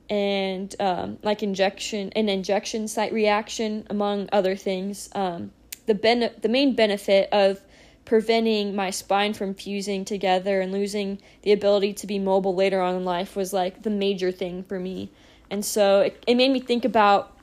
and 0.08 0.74
um, 0.80 1.18
like 1.22 1.42
injection 1.42 2.10
an 2.16 2.28
injection 2.28 2.88
site 2.88 3.12
reaction 3.12 3.86
among 3.90 4.28
other 4.32 4.56
things 4.56 5.08
um, 5.14 5.52
the 5.86 5.94
ben- 5.94 6.32
the 6.40 6.48
main 6.48 6.74
benefit 6.74 7.28
of 7.32 7.60
preventing 8.04 8.74
my 8.74 8.90
spine 8.90 9.32
from 9.32 9.54
fusing 9.54 10.04
together 10.04 10.60
and 10.60 10.72
losing 10.72 11.16
the 11.42 11.52
ability 11.52 11.92
to 11.92 12.06
be 12.08 12.18
mobile 12.18 12.54
later 12.54 12.80
on 12.80 12.96
in 12.96 13.04
life 13.04 13.36
was 13.36 13.52
like 13.52 13.82
the 13.82 13.90
major 13.90 14.32
thing 14.32 14.64
for 14.64 14.80
me. 14.80 15.08
And 15.50 15.64
so 15.64 16.00
it, 16.00 16.24
it 16.26 16.34
made 16.34 16.50
me 16.50 16.60
think 16.60 16.84
about 16.84 17.36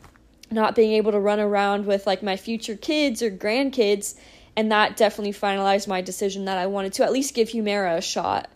not 0.50 0.76
being 0.76 0.94
able 0.94 1.12
to 1.12 1.20
run 1.20 1.40
around 1.40 1.86
with 1.86 2.08
like 2.08 2.24
my 2.24 2.38
future 2.38 2.76
kids 2.76 3.22
or 3.22 3.30
grandkids. 3.30 4.16
And 4.56 4.72
that 4.72 4.98
definitely 4.98 5.34
finalized 5.34 5.88
my 5.88 6.02
decision 6.02 6.46
that 6.46 6.58
I 6.58 6.68
wanted 6.68 6.94
to 6.94 7.04
at 7.04 7.12
least 7.12 7.36
give 7.36 7.50
Humira 7.50 7.98
a 7.98 8.02
shot. 8.02 8.50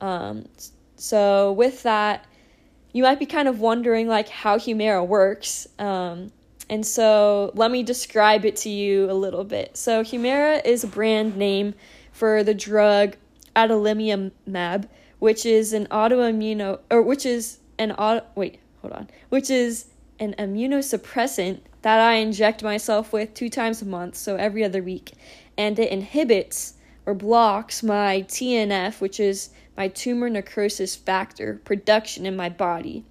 Um, 0.00 0.46
so 0.96 1.52
with 1.52 1.82
that, 1.84 2.26
you 2.92 3.02
might 3.02 3.18
be 3.18 3.26
kind 3.26 3.48
of 3.48 3.60
wondering 3.60 4.08
like 4.08 4.28
how 4.28 4.58
Humira 4.58 5.06
works. 5.06 5.66
Um, 5.78 6.32
and 6.68 6.84
so 6.84 7.52
let 7.54 7.70
me 7.70 7.82
describe 7.82 8.44
it 8.44 8.56
to 8.56 8.68
you 8.68 9.10
a 9.10 9.14
little 9.14 9.44
bit. 9.44 9.76
So 9.76 10.02
Humira 10.02 10.64
is 10.64 10.84
a 10.84 10.88
brand 10.88 11.36
name 11.36 11.74
for 12.12 12.42
the 12.42 12.54
drug 12.54 13.16
adalimumab, 13.54 14.88
which 15.18 15.46
is 15.46 15.72
an 15.72 15.86
autoimmuno 15.86 16.80
or 16.90 17.02
which 17.02 17.24
is 17.24 17.58
an 17.78 17.92
auto 17.92 18.24
wait, 18.34 18.58
hold 18.80 18.92
on. 18.92 19.08
Which 19.28 19.50
is 19.50 19.86
an 20.18 20.34
immunosuppressant 20.38 21.60
that 21.82 22.00
I 22.00 22.14
inject 22.14 22.62
myself 22.62 23.12
with 23.12 23.34
two 23.34 23.48
times 23.48 23.82
a 23.82 23.86
month, 23.86 24.16
so 24.16 24.36
every 24.36 24.64
other 24.64 24.82
week. 24.82 25.12
And 25.56 25.78
it 25.78 25.90
inhibits 25.90 26.74
or 27.04 27.14
blocks 27.14 27.82
my 27.82 28.24
TNF, 28.28 29.00
which 29.00 29.20
is 29.20 29.50
my 29.76 29.88
tumor 29.88 30.28
necrosis 30.28 30.96
factor 30.96 31.60
production 31.64 32.26
in 32.26 32.36
my 32.36 32.48
body 32.48 33.04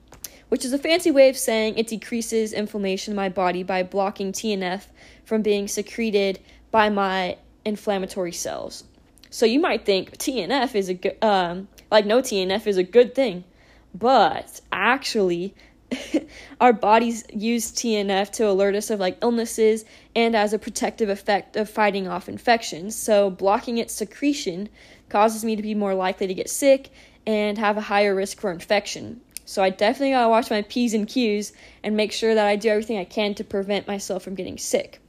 which 0.49 0.63
is 0.63 0.73
a 0.73 0.77
fancy 0.77 1.11
way 1.11 1.29
of 1.29 1.37
saying 1.37 1.77
it 1.77 1.87
decreases 1.87 2.53
inflammation 2.53 3.11
in 3.11 3.15
my 3.15 3.29
body 3.29 3.63
by 3.63 3.83
blocking 3.83 4.31
TNF 4.31 4.85
from 5.23 5.41
being 5.41 5.67
secreted 5.67 6.39
by 6.71 6.89
my 6.89 7.37
inflammatory 7.63 8.31
cells. 8.31 8.83
So 9.29 9.45
you 9.45 9.59
might 9.59 9.85
think 9.85 10.17
TNF 10.17 10.75
is 10.75 10.89
a 10.89 10.93
good, 10.93 11.17
um, 11.21 11.67
like 11.91 12.05
no 12.05 12.21
TNF 12.21 12.67
is 12.67 12.77
a 12.77 12.83
good 12.83 13.15
thing, 13.15 13.43
but 13.93 14.61
actually, 14.71 15.55
our 16.61 16.73
bodies 16.73 17.23
use 17.33 17.71
TNF 17.71 18.31
to 18.33 18.49
alert 18.49 18.75
us 18.75 18.89
of 18.89 18.99
like 18.99 19.17
illnesses 19.21 19.85
and 20.15 20.35
as 20.35 20.53
a 20.53 20.59
protective 20.59 21.09
effect 21.09 21.55
of 21.55 21.69
fighting 21.69 22.07
off 22.07 22.29
infections. 22.29 22.95
So 22.95 23.29
blocking 23.29 23.77
its 23.77 23.93
secretion 23.93 24.69
causes 25.09 25.45
me 25.45 25.55
to 25.55 25.61
be 25.61 25.75
more 25.75 25.93
likely 25.93 26.27
to 26.27 26.33
get 26.33 26.49
sick 26.49 26.89
and 27.25 27.57
have 27.57 27.77
a 27.77 27.81
higher 27.81 28.15
risk 28.15 28.39
for 28.39 28.51
infection. 28.51 29.21
So 29.45 29.61
I 29.61 29.69
definitely 29.69 30.11
gotta 30.11 30.29
watch 30.29 30.49
my 30.49 30.63
P's 30.63 30.93
and 30.93 31.07
Q's 31.07 31.53
and 31.83 31.95
make 31.95 32.11
sure 32.11 32.33
that 32.33 32.47
I 32.47 32.55
do 32.55 32.69
everything 32.69 32.97
I 32.97 33.05
can 33.05 33.35
to 33.35 33.43
prevent 33.43 33.87
myself 33.87 34.23
from 34.23 34.35
getting 34.35 34.57
sick. 34.57 34.99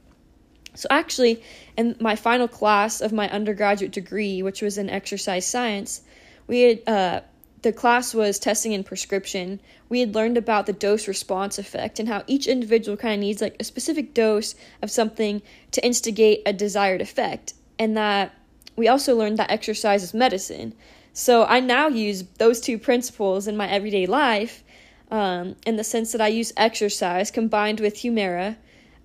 So 0.75 0.87
actually, 0.91 1.41
in 1.75 1.95
my 1.99 2.15
final 2.15 2.47
class 2.47 3.01
of 3.01 3.11
my 3.11 3.27
undergraduate 3.31 3.91
degree, 3.91 4.43
which 4.43 4.61
was 4.61 4.77
in 4.77 4.91
exercise 4.91 5.47
science, 5.47 6.01
we 6.45 6.61
had 6.61 6.87
uh, 6.87 7.21
the 7.67 7.73
class 7.73 8.13
was 8.13 8.39
testing 8.39 8.73
and 8.73 8.85
prescription. 8.85 9.59
We 9.89 9.99
had 9.99 10.15
learned 10.15 10.37
about 10.37 10.67
the 10.67 10.71
dose 10.71 11.05
response 11.05 11.59
effect 11.59 11.99
and 11.99 12.07
how 12.07 12.23
each 12.25 12.47
individual 12.47 12.95
kind 12.95 13.15
of 13.15 13.19
needs 13.19 13.41
like 13.41 13.57
a 13.59 13.65
specific 13.65 14.13
dose 14.13 14.55
of 14.81 14.89
something 14.89 15.41
to 15.71 15.85
instigate 15.85 16.43
a 16.45 16.53
desired 16.53 17.01
effect, 17.01 17.55
and 17.77 17.97
that 17.97 18.33
we 18.77 18.87
also 18.87 19.17
learned 19.17 19.37
that 19.39 19.51
exercise 19.51 20.01
is 20.01 20.13
medicine. 20.13 20.73
So 21.11 21.43
I 21.43 21.59
now 21.59 21.89
use 21.89 22.23
those 22.37 22.61
two 22.61 22.79
principles 22.79 23.49
in 23.49 23.57
my 23.57 23.69
everyday 23.69 24.05
life 24.05 24.63
um, 25.11 25.57
in 25.65 25.75
the 25.75 25.83
sense 25.83 26.13
that 26.13 26.21
I 26.21 26.29
use 26.29 26.53
exercise 26.55 27.31
combined 27.31 27.81
with 27.81 27.95
Humira 27.95 28.55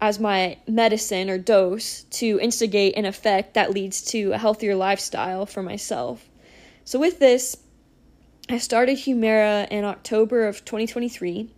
as 0.01 0.21
my 0.21 0.57
medicine 0.69 1.29
or 1.29 1.39
dose 1.39 2.05
to 2.21 2.39
instigate 2.39 2.97
an 2.97 3.07
effect 3.07 3.55
that 3.55 3.73
leads 3.73 4.03
to 4.13 4.31
a 4.31 4.39
healthier 4.39 4.77
lifestyle 4.77 5.47
for 5.47 5.65
myself. 5.65 6.29
So 6.85 7.01
with 7.01 7.19
this, 7.19 7.57
I 8.49 8.59
started 8.59 8.99
Humira 8.99 9.69
in 9.71 9.85
October 9.85 10.49
of 10.49 10.65
2023, 10.65 11.49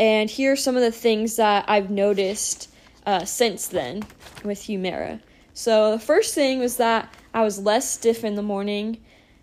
and 0.00 0.30
here 0.30 0.52
are 0.52 0.56
some 0.56 0.74
of 0.74 0.82
the 0.82 0.90
things 0.90 1.36
that 1.36 1.66
I've 1.68 1.90
noticed 1.90 2.70
uh, 3.06 3.24
since 3.24 3.68
then 3.68 4.02
with 4.42 4.60
Humira. 4.60 5.20
So 5.52 5.92
the 5.92 5.98
first 5.98 6.34
thing 6.34 6.60
was 6.60 6.78
that 6.78 7.12
I 7.34 7.42
was 7.42 7.58
less 7.58 7.90
stiff 7.90 8.24
in 8.24 8.36
the 8.36 8.42
morning 8.42 9.02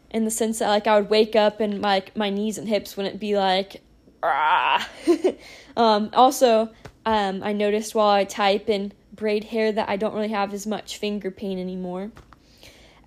in 0.10 0.26
the 0.26 0.32
sense 0.32 0.60
that 0.60 0.70
like 0.70 0.88
I 0.88 1.00
would 1.00 1.10
wake 1.10 1.36
up 1.36 1.60
and 1.60 1.82
my, 1.82 2.04
my 2.16 2.30
knees 2.30 2.58
and 2.58 2.68
hips 2.68 2.98
wouldn't 2.98 3.20
be 3.20 3.38
like 3.38 3.82
ah. 4.24 4.90
um, 5.78 6.10
also, 6.14 6.70
um, 7.06 7.44
I 7.44 7.54
noticed 7.54 7.94
while 7.94 8.10
I 8.10 8.24
type 8.24 8.70
and 8.70 8.94
braid 9.14 9.46
hair 9.46 9.72
that 9.72 9.88
I 9.88 9.98
don't 9.98 10.14
really 10.14 10.30
have 10.30 10.54
as 10.54 10.66
much 10.66 10.98
finger 10.98 11.32
pain 11.32 11.60
anymore. 11.60 12.12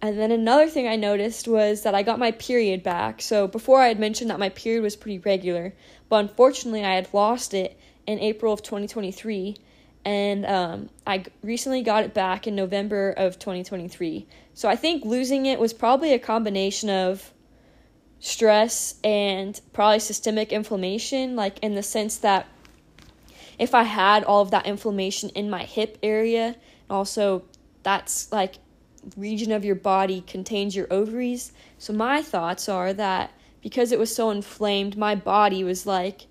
And 0.01 0.19
then 0.19 0.31
another 0.31 0.69
thing 0.69 0.87
I 0.87 0.97
noticed 0.97 1.49
was 1.49 1.83
that 1.83 1.95
I 1.95 2.03
got 2.03 2.19
my 2.19 2.31
period 2.33 2.83
back. 2.83 3.21
So 3.21 3.49
before 3.49 3.81
I 3.81 3.89
had 3.89 3.99
mentioned 3.99 4.31
that 4.31 4.39
my 4.39 4.49
period 4.51 4.83
was 4.83 4.95
pretty 4.95 5.19
regular, 5.19 5.75
but 6.09 6.17
unfortunately 6.17 6.85
I 6.85 6.95
had 6.95 7.09
lost 7.13 7.53
it 7.53 7.79
in 8.07 8.21
April 8.21 8.53
of 8.53 8.63
2023 8.63 9.57
and 10.05 10.47
um, 10.47 10.89
I 11.07 11.25
recently 11.43 11.83
got 11.83 12.05
it 12.05 12.15
back 12.15 12.47
in 12.47 12.55
November 12.55 13.11
of 13.11 13.39
2023. 13.39 14.27
So 14.55 14.69
I 14.69 14.77
think 14.77 15.05
losing 15.05 15.47
it 15.47 15.59
was 15.59 15.73
probably 15.73 16.13
a 16.13 16.19
combination 16.19 16.89
of 16.89 17.33
stress 18.21 18.95
and 19.05 19.61
probably 19.73 19.99
systemic 19.99 20.53
inflammation, 20.53 21.37
like 21.37 21.59
in 21.59 21.75
the 21.75 21.83
sense 21.83 22.19
that 22.19 22.47
if 23.59 23.75
I 23.75 23.83
had 23.83 24.25
all 24.25 24.41
of 24.41 24.53
that 24.53 24.67
inflammation 24.67 25.31
in 25.31 25.51
my 25.51 25.65
hip 25.65 25.99
area, 26.03 26.57
also 26.89 27.43
that's 27.83 28.31
like 28.33 28.55
region 29.17 29.53
of 29.53 29.65
your 29.65 29.75
body 29.75 30.23
contains 30.27 30.75
your 30.75 30.87
ovaries. 30.91 31.53
So 31.79 31.93
my 31.93 32.23
thoughts 32.23 32.69
are 32.69 32.93
that 32.93 33.33
because 33.63 33.93
it 33.93 33.99
was 33.99 34.15
so 34.15 34.31
inflamed, 34.31 34.97
my 34.97 35.15
body 35.15 35.65
was 35.65 35.87
like, 35.87 36.27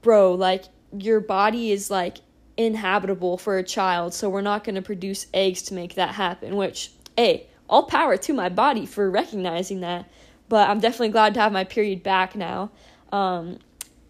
bro, 0.00 0.34
like 0.34 0.64
your 0.96 1.20
body 1.20 1.70
is 1.70 1.90
like 1.90 2.18
inhabitable 2.56 3.38
for 3.38 3.58
a 3.58 3.62
child, 3.62 4.14
so 4.14 4.28
we're 4.28 4.40
not 4.40 4.64
going 4.64 4.74
to 4.74 4.82
produce 4.82 5.26
eggs 5.32 5.62
to 5.62 5.74
make 5.74 5.94
that 5.94 6.14
happen, 6.14 6.56
which, 6.56 6.92
hey, 7.16 7.46
all 7.68 7.84
power 7.84 8.16
to 8.16 8.32
my 8.32 8.48
body 8.48 8.86
for 8.86 9.10
recognizing 9.10 9.80
that. 9.80 10.10
But 10.48 10.68
I'm 10.68 10.80
definitely 10.80 11.10
glad 11.10 11.34
to 11.34 11.40
have 11.40 11.52
my 11.52 11.64
period 11.64 12.02
back 12.02 12.34
now. 12.36 12.70
Um, 13.10 13.58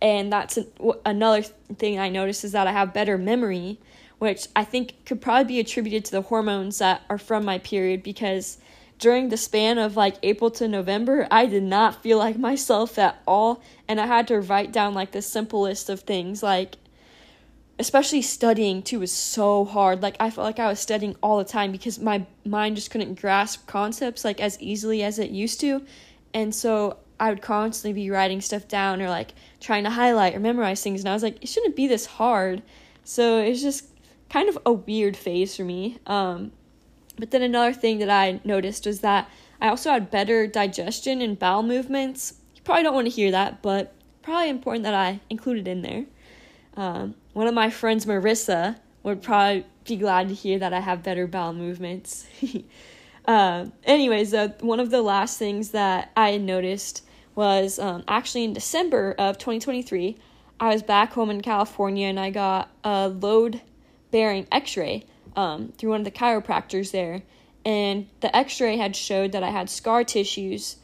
and 0.00 0.32
that's 0.32 0.56
an, 0.56 0.66
another 1.06 1.42
thing 1.42 1.98
I 2.00 2.08
noticed 2.08 2.42
is 2.44 2.52
that 2.52 2.66
I 2.66 2.72
have 2.72 2.92
better 2.92 3.16
memory, 3.16 3.78
which 4.22 4.46
I 4.54 4.62
think 4.62 5.04
could 5.04 5.20
probably 5.20 5.54
be 5.54 5.58
attributed 5.58 6.04
to 6.04 6.12
the 6.12 6.22
hormones 6.22 6.78
that 6.78 7.02
are 7.10 7.18
from 7.18 7.44
my 7.44 7.58
period 7.58 8.04
because 8.04 8.58
during 9.00 9.30
the 9.30 9.36
span 9.36 9.78
of 9.78 9.96
like 9.96 10.14
April 10.22 10.48
to 10.52 10.68
November, 10.68 11.26
I 11.28 11.46
did 11.46 11.64
not 11.64 12.04
feel 12.04 12.18
like 12.18 12.38
myself 12.38 13.00
at 13.00 13.20
all. 13.26 13.64
And 13.88 14.00
I 14.00 14.06
had 14.06 14.28
to 14.28 14.40
write 14.40 14.70
down 14.70 14.94
like 14.94 15.10
the 15.10 15.22
simplest 15.22 15.90
of 15.90 16.02
things, 16.02 16.40
like, 16.40 16.76
especially 17.80 18.22
studying 18.22 18.84
too 18.84 19.00
was 19.00 19.10
so 19.10 19.64
hard. 19.64 20.02
Like, 20.02 20.14
I 20.20 20.30
felt 20.30 20.44
like 20.44 20.60
I 20.60 20.68
was 20.68 20.78
studying 20.78 21.16
all 21.20 21.38
the 21.38 21.44
time 21.44 21.72
because 21.72 21.98
my 21.98 22.24
mind 22.44 22.76
just 22.76 22.92
couldn't 22.92 23.20
grasp 23.20 23.66
concepts 23.66 24.24
like 24.24 24.40
as 24.40 24.56
easily 24.60 25.02
as 25.02 25.18
it 25.18 25.30
used 25.30 25.58
to. 25.62 25.82
And 26.32 26.54
so 26.54 26.98
I 27.18 27.30
would 27.30 27.42
constantly 27.42 28.00
be 28.00 28.08
writing 28.08 28.40
stuff 28.40 28.68
down 28.68 29.02
or 29.02 29.08
like 29.08 29.34
trying 29.58 29.82
to 29.82 29.90
highlight 29.90 30.36
or 30.36 30.38
memorize 30.38 30.80
things. 30.80 31.00
And 31.00 31.08
I 31.08 31.12
was 31.12 31.24
like, 31.24 31.42
it 31.42 31.48
shouldn't 31.48 31.74
be 31.74 31.88
this 31.88 32.06
hard. 32.06 32.62
So 33.02 33.38
it's 33.38 33.62
just 33.62 33.86
kind 34.32 34.48
of 34.48 34.58
a 34.64 34.72
weird 34.72 35.16
phase 35.16 35.56
for 35.56 35.64
me. 35.64 35.98
Um, 36.06 36.52
but 37.18 37.30
then 37.30 37.42
another 37.42 37.72
thing 37.72 37.98
that 37.98 38.08
I 38.10 38.40
noticed 38.44 38.86
was 38.86 39.00
that 39.00 39.28
I 39.60 39.68
also 39.68 39.90
had 39.90 40.10
better 40.10 40.46
digestion 40.46 41.20
and 41.20 41.38
bowel 41.38 41.62
movements. 41.62 42.34
You 42.56 42.62
probably 42.62 42.82
don't 42.82 42.94
want 42.94 43.06
to 43.06 43.12
hear 43.12 43.30
that, 43.30 43.62
but 43.62 43.94
probably 44.22 44.48
important 44.48 44.84
that 44.84 44.94
I 44.94 45.20
include 45.28 45.58
it 45.58 45.68
in 45.68 45.82
there. 45.82 46.06
Um, 46.76 47.14
one 47.34 47.46
of 47.46 47.54
my 47.54 47.68
friends, 47.68 48.06
Marissa, 48.06 48.78
would 49.02 49.20
probably 49.20 49.66
be 49.84 49.96
glad 49.96 50.28
to 50.28 50.34
hear 50.34 50.58
that 50.58 50.72
I 50.72 50.80
have 50.80 51.02
better 51.02 51.26
bowel 51.26 51.52
movements. 51.52 52.26
uh, 53.26 53.66
anyways, 53.84 54.34
one 54.60 54.80
of 54.80 54.90
the 54.90 55.02
last 55.02 55.38
things 55.38 55.70
that 55.72 56.10
I 56.16 56.38
noticed 56.38 57.04
was 57.34 57.78
um, 57.78 58.04
actually 58.08 58.44
in 58.44 58.54
December 58.54 59.14
of 59.18 59.36
2023. 59.36 60.16
I 60.60 60.68
was 60.72 60.82
back 60.82 61.12
home 61.12 61.28
in 61.28 61.40
California 61.42 62.06
and 62.06 62.18
I 62.18 62.30
got 62.30 62.70
a 62.84 63.08
load 63.08 63.60
bearing 64.12 64.46
x 64.52 64.76
ray 64.76 65.04
um, 65.36 65.72
through 65.76 65.90
one 65.90 66.00
of 66.00 66.04
the 66.04 66.10
chiropractors 66.10 66.90
there, 66.92 67.22
and 67.64 68.08
the 68.20 68.34
X-ray 68.34 68.76
had 68.76 68.96
showed 68.96 69.32
that 69.32 69.42
I 69.42 69.50
had 69.50 69.70
scar 69.70 70.04
tissues, 70.04 70.76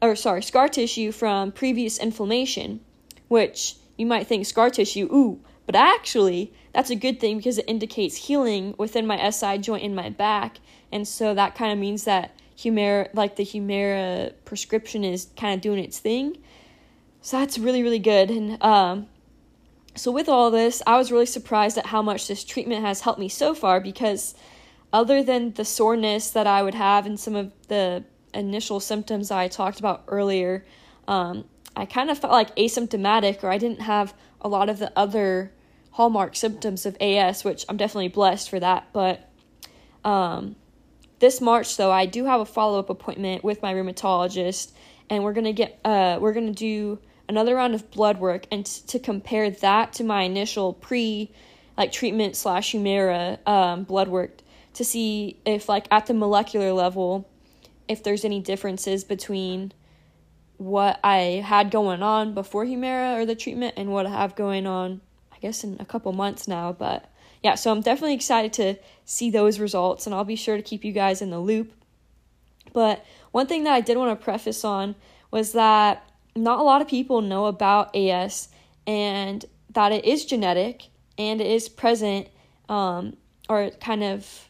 or 0.00 0.14
sorry, 0.16 0.42
scar 0.42 0.68
tissue 0.68 1.12
from 1.12 1.52
previous 1.52 1.98
inflammation, 1.98 2.80
which 3.28 3.76
you 3.96 4.06
might 4.06 4.26
think 4.26 4.46
scar 4.46 4.70
tissue, 4.70 5.08
ooh, 5.12 5.40
but 5.66 5.74
actually 5.74 6.52
that's 6.72 6.90
a 6.90 6.96
good 6.96 7.20
thing 7.20 7.38
because 7.38 7.58
it 7.58 7.64
indicates 7.68 8.16
healing 8.16 8.74
within 8.78 9.06
my 9.06 9.30
SI 9.30 9.58
joint 9.58 9.82
in 9.82 9.94
my 9.94 10.10
back, 10.10 10.58
and 10.92 11.06
so 11.06 11.34
that 11.34 11.54
kind 11.54 11.72
of 11.72 11.78
means 11.78 12.04
that 12.04 12.34
Humira, 12.56 13.08
like 13.14 13.36
the 13.36 13.44
Humira 13.44 14.32
prescription, 14.44 15.04
is 15.04 15.28
kind 15.36 15.54
of 15.54 15.60
doing 15.60 15.82
its 15.82 15.98
thing. 15.98 16.38
So 17.20 17.38
that's 17.38 17.58
really 17.58 17.82
really 17.82 17.98
good, 17.98 18.30
and 18.30 18.62
um, 18.62 19.08
so, 19.98 20.10
with 20.12 20.28
all 20.28 20.50
this, 20.50 20.82
I 20.86 20.96
was 20.96 21.12
really 21.12 21.26
surprised 21.26 21.78
at 21.78 21.86
how 21.86 22.02
much 22.02 22.28
this 22.28 22.44
treatment 22.44 22.84
has 22.84 23.00
helped 23.00 23.18
me 23.18 23.28
so 23.28 23.54
far 23.54 23.80
because, 23.80 24.34
other 24.92 25.22
than 25.22 25.52
the 25.54 25.64
soreness 25.64 26.30
that 26.30 26.46
I 26.46 26.62
would 26.62 26.74
have 26.74 27.06
and 27.06 27.18
some 27.18 27.36
of 27.36 27.52
the 27.68 28.04
initial 28.32 28.80
symptoms 28.80 29.30
I 29.30 29.48
talked 29.48 29.78
about 29.78 30.04
earlier, 30.08 30.64
um, 31.06 31.44
I 31.76 31.86
kind 31.86 32.10
of 32.10 32.18
felt 32.18 32.32
like 32.32 32.54
asymptomatic 32.56 33.42
or 33.42 33.50
I 33.50 33.58
didn't 33.58 33.82
have 33.82 34.14
a 34.40 34.48
lot 34.48 34.68
of 34.68 34.78
the 34.78 34.92
other 34.96 35.52
hallmark 35.92 36.36
symptoms 36.36 36.86
of 36.86 36.96
AS, 37.00 37.44
which 37.44 37.64
I'm 37.68 37.76
definitely 37.76 38.08
blessed 38.08 38.48
for 38.48 38.60
that. 38.60 38.88
But 38.92 39.28
um, 40.04 40.56
this 41.18 41.40
March, 41.40 41.76
though, 41.76 41.90
I 41.90 42.06
do 42.06 42.24
have 42.24 42.40
a 42.40 42.46
follow 42.46 42.78
up 42.78 42.90
appointment 42.90 43.42
with 43.42 43.62
my 43.62 43.74
rheumatologist, 43.74 44.72
and 45.10 45.24
we're 45.24 45.32
gonna 45.32 45.52
get 45.52 45.78
uh, 45.84 46.18
we're 46.20 46.32
gonna 46.32 46.52
do 46.52 46.98
another 47.28 47.54
round 47.54 47.74
of 47.74 47.90
blood 47.90 48.18
work 48.18 48.46
and 48.50 48.64
t- 48.64 48.82
to 48.86 48.98
compare 48.98 49.50
that 49.50 49.92
to 49.94 50.04
my 50.04 50.22
initial 50.22 50.72
pre 50.72 51.30
like 51.76 51.92
treatment 51.92 52.36
slash 52.36 52.72
Humira 52.72 53.46
um, 53.46 53.84
blood 53.84 54.08
work 54.08 54.38
to 54.74 54.84
see 54.84 55.38
if 55.44 55.68
like 55.68 55.86
at 55.90 56.06
the 56.06 56.14
molecular 56.14 56.72
level 56.72 57.28
if 57.86 58.02
there's 58.02 58.24
any 58.24 58.40
differences 58.40 59.04
between 59.04 59.72
what 60.56 60.98
I 61.04 61.42
had 61.44 61.70
going 61.70 62.02
on 62.02 62.34
before 62.34 62.64
Humira 62.64 63.16
or 63.16 63.26
the 63.26 63.36
treatment 63.36 63.74
and 63.76 63.90
what 63.90 64.06
I 64.06 64.10
have 64.10 64.34
going 64.34 64.66
on 64.66 65.00
I 65.32 65.38
guess 65.38 65.62
in 65.62 65.76
a 65.78 65.84
couple 65.84 66.12
months 66.12 66.48
now 66.48 66.72
but 66.72 67.10
yeah 67.42 67.54
so 67.54 67.70
I'm 67.70 67.80
definitely 67.80 68.14
excited 68.14 68.52
to 68.54 68.76
see 69.04 69.30
those 69.30 69.60
results 69.60 70.06
and 70.06 70.14
I'll 70.14 70.24
be 70.24 70.36
sure 70.36 70.56
to 70.56 70.62
keep 70.62 70.84
you 70.84 70.92
guys 70.92 71.22
in 71.22 71.30
the 71.30 71.38
loop. 71.38 71.72
But 72.72 73.04
one 73.30 73.46
thing 73.46 73.64
that 73.64 73.72
I 73.72 73.80
did 73.80 73.96
want 73.96 74.18
to 74.18 74.24
preface 74.24 74.64
on 74.64 74.94
was 75.30 75.52
that 75.52 76.07
not 76.38 76.58
a 76.58 76.62
lot 76.62 76.82
of 76.82 76.88
people 76.88 77.20
know 77.20 77.46
about 77.46 77.94
AS 77.94 78.48
and 78.86 79.44
that 79.70 79.92
it 79.92 80.04
is 80.04 80.24
genetic 80.24 80.88
and 81.16 81.40
it 81.40 81.46
is 81.46 81.68
present 81.68 82.28
um, 82.68 83.16
or 83.48 83.70
kind 83.80 84.02
of 84.02 84.48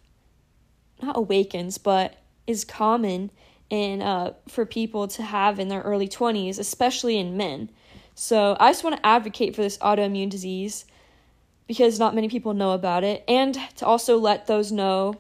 not 1.03 1.17
awakens 1.17 1.79
but 1.79 2.17
is 2.47 2.65
common 2.65 3.31
in 3.71 4.01
uh, 4.01 4.33
for 4.49 4.65
people 4.65 5.09
to 5.09 5.23
have 5.23 5.59
in 5.59 5.69
their 5.69 5.83
early 5.83 6.09
20s 6.09 6.59
especially 6.59 7.19
in 7.19 7.37
men. 7.37 7.71
So 8.15 8.57
i 8.59 8.71
just 8.71 8.85
want 8.85 8.97
to 8.97 9.07
advocate 9.07 9.55
for 9.55 9.63
this 9.63 9.79
autoimmune 9.79 10.31
disease 10.31 10.85
because 11.67 11.99
not 11.99 12.15
many 12.15 12.29
people 12.29 12.55
know 12.55 12.73
about 12.73 13.05
it 13.05 13.23
and 13.29 13.59
to 13.77 13.87
also 13.87 14.19
let 14.19 14.47
those 14.47 14.73
know 14.73 15.15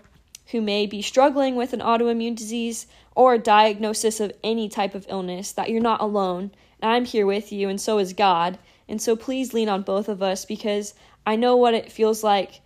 who 0.50 0.60
may 0.60 0.86
be 0.86 1.02
struggling 1.02 1.56
with 1.56 1.72
an 1.72 1.80
autoimmune 1.80 2.36
disease 2.36 2.86
or 3.14 3.34
a 3.34 3.38
diagnosis 3.38 4.20
of 4.20 4.32
any 4.42 4.68
type 4.68 4.94
of 4.94 5.06
illness 5.08 5.52
that 5.52 5.70
you're 5.70 5.80
not 5.80 6.00
alone 6.00 6.50
and 6.80 6.92
I'm 6.92 7.04
here 7.04 7.26
with 7.26 7.52
you, 7.52 7.68
and 7.68 7.80
so 7.80 7.98
is 7.98 8.12
God. 8.12 8.58
And 8.88 9.02
so 9.02 9.16
please 9.16 9.52
lean 9.52 9.68
on 9.68 9.82
both 9.82 10.08
of 10.08 10.22
us 10.22 10.44
because 10.44 10.94
I 11.26 11.36
know 11.36 11.56
what 11.56 11.74
it 11.74 11.92
feels 11.92 12.22
like 12.22 12.60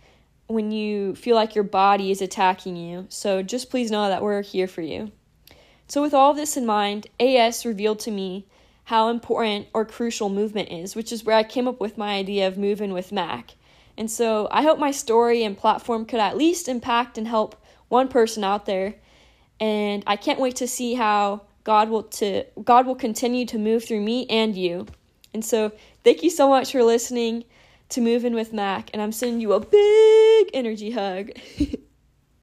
when 0.47 0.71
you 0.71 1.15
feel 1.15 1.35
like 1.35 1.55
your 1.55 1.63
body 1.63 2.11
is 2.11 2.21
attacking 2.21 2.75
you. 2.75 3.07
So 3.09 3.41
just 3.41 3.69
please 3.69 3.91
know 3.91 4.07
that 4.07 4.21
we're 4.21 4.41
here 4.41 4.67
for 4.67 4.81
you. 4.81 5.11
So, 5.87 6.01
with 6.01 6.13
all 6.13 6.33
this 6.33 6.55
in 6.55 6.65
mind, 6.65 7.07
AS 7.19 7.65
revealed 7.65 7.99
to 8.01 8.11
me 8.11 8.45
how 8.85 9.09
important 9.09 9.67
or 9.73 9.85
crucial 9.85 10.29
movement 10.29 10.71
is, 10.71 10.95
which 10.95 11.11
is 11.11 11.23
where 11.23 11.35
I 11.35 11.43
came 11.43 11.67
up 11.67 11.79
with 11.79 11.97
my 11.97 12.15
idea 12.15 12.47
of 12.47 12.57
moving 12.57 12.93
with 12.93 13.11
Mak. 13.11 13.55
And 13.97 14.09
so 14.09 14.47
I 14.49 14.63
hope 14.63 14.79
my 14.79 14.91
story 14.91 15.43
and 15.43 15.57
platform 15.57 16.05
could 16.05 16.19
at 16.19 16.37
least 16.37 16.67
impact 16.67 17.17
and 17.17 17.27
help 17.27 17.55
one 17.93 18.09
person 18.09 18.43
out 18.43 18.65
there. 18.65 18.95
And 19.59 20.03
I 20.05 20.17
can't 20.17 20.39
wait 20.39 20.57
to 20.57 20.67
see 20.67 20.95
how 20.95 21.43
God 21.63 21.89
will 21.89 22.03
to 22.03 22.43
God 22.61 22.85
will 22.85 22.95
continue 22.95 23.45
to 23.45 23.57
move 23.57 23.85
through 23.85 24.01
me 24.01 24.25
and 24.29 24.57
you. 24.57 24.87
And 25.33 25.45
so 25.45 25.71
thank 26.03 26.23
you 26.23 26.29
so 26.29 26.49
much 26.49 26.73
for 26.73 26.83
listening 26.83 27.45
to 27.89 28.01
Move 28.01 28.25
In 28.25 28.33
with 28.33 28.51
Mak 28.51 28.89
and 28.91 29.01
I'm 29.01 29.11
sending 29.11 29.39
you 29.39 29.53
a 29.53 29.59
big 29.59 30.49
energy 30.53 30.91
hug. 30.91 31.31